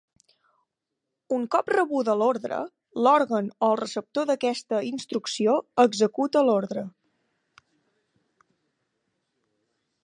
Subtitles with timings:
[1.35, 2.57] Un cop rebuda l'ordre,
[3.07, 6.87] l'òrgan o el receptor d'aquesta instrucció, executa l'ordre.